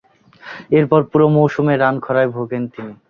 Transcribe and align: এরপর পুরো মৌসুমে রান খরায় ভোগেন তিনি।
এরপর 0.77 1.01
পুরো 1.11 1.25
মৌসুমে 1.35 1.73
রান 1.77 1.95
খরায় 2.05 2.29
ভোগেন 2.35 2.63
তিনি। 2.73 2.93